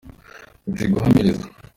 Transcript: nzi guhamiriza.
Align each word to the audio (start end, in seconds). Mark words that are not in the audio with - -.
nzi 0.69 0.85
guhamiriza. 0.91 1.45